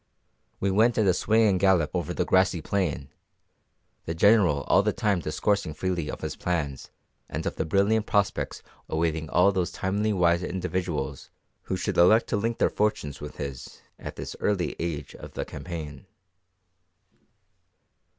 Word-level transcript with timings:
We 0.59 0.71
went 0.71 0.97
at 0.97 1.05
a 1.05 1.13
swinging 1.13 1.59
gallop 1.59 1.91
over 1.95 2.11
the 2.11 2.25
grassy 2.25 2.59
plain, 2.59 3.09
the 4.05 4.15
General 4.15 4.61
all 4.63 4.81
the 4.81 4.91
time 4.93 5.19
discoursing 5.19 5.75
freely 5.75 6.09
of 6.09 6.21
his 6.21 6.35
plans 6.35 6.89
and 7.29 7.45
of 7.45 7.55
the 7.55 7.65
brilliant 7.65 8.07
prospects 8.07 8.63
awaiting 8.89 9.29
all 9.29 9.51
those 9.51 9.71
timely 9.71 10.11
wise 10.11 10.41
individuals 10.41 11.29
who 11.65 11.77
should 11.77 11.97
elect 11.99 12.25
to 12.29 12.35
link 12.37 12.57
their 12.57 12.71
fortunes 12.71 13.21
with 13.21 13.35
his 13.37 13.79
at 13.99 14.15
this 14.15 14.35
early 14.39 14.71
stage 14.73 15.13
of 15.13 15.33
the 15.35 15.45
campaign. 15.45 16.07